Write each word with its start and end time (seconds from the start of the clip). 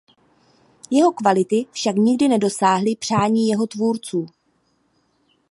Jeho 0.91 1.11
kvality 1.11 1.65
však 1.71 1.95
nikdy 1.95 2.27
nedosáhly 2.27 2.95
přání 2.95 3.47
jeho 3.47 3.67
tvůrců. 3.67 4.25